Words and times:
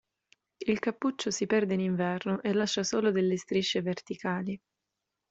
Il 0.57 0.79
cappuccio 0.79 1.29
si 1.29 1.45
perde 1.45 1.75
in 1.75 1.79
inverno 1.79 2.41
e 2.41 2.53
lascia 2.53 2.81
solo 2.81 3.11
delle 3.11 3.37
strisce 3.37 3.83
verticali. 3.83 4.59